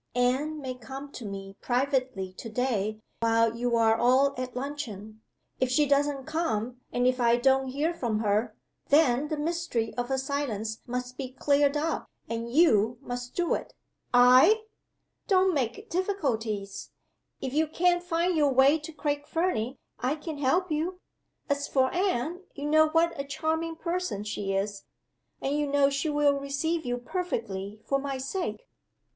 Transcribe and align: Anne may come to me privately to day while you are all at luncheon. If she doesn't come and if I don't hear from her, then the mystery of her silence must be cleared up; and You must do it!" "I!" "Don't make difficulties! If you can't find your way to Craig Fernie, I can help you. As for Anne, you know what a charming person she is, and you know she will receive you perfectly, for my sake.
Anne 0.15 0.59
may 0.59 0.73
come 0.73 1.11
to 1.11 1.25
me 1.27 1.55
privately 1.61 2.33
to 2.33 2.49
day 2.49 2.99
while 3.19 3.55
you 3.55 3.75
are 3.75 3.95
all 3.95 4.33
at 4.35 4.55
luncheon. 4.55 5.21
If 5.59 5.69
she 5.69 5.85
doesn't 5.85 6.25
come 6.25 6.81
and 6.91 7.05
if 7.05 7.19
I 7.21 7.35
don't 7.35 7.67
hear 7.67 7.93
from 7.93 8.17
her, 8.21 8.57
then 8.87 9.27
the 9.27 9.37
mystery 9.37 9.93
of 9.99 10.07
her 10.09 10.17
silence 10.17 10.81
must 10.87 11.17
be 11.17 11.29
cleared 11.31 11.77
up; 11.77 12.09
and 12.27 12.49
You 12.51 12.97
must 12.99 13.35
do 13.35 13.53
it!" 13.53 13.75
"I!" 14.11 14.63
"Don't 15.27 15.53
make 15.53 15.87
difficulties! 15.87 16.89
If 17.39 17.53
you 17.53 17.67
can't 17.67 18.01
find 18.01 18.35
your 18.35 18.51
way 18.51 18.79
to 18.79 18.91
Craig 18.91 19.27
Fernie, 19.27 19.77
I 19.99 20.15
can 20.15 20.39
help 20.39 20.71
you. 20.71 20.99
As 21.47 21.67
for 21.67 21.93
Anne, 21.93 22.41
you 22.55 22.65
know 22.67 22.87
what 22.89 23.13
a 23.19 23.23
charming 23.23 23.75
person 23.75 24.23
she 24.23 24.51
is, 24.53 24.81
and 25.43 25.55
you 25.55 25.67
know 25.67 25.91
she 25.91 26.09
will 26.09 26.33
receive 26.39 26.87
you 26.87 26.97
perfectly, 26.97 27.79
for 27.85 27.99
my 27.99 28.17
sake. 28.17 28.67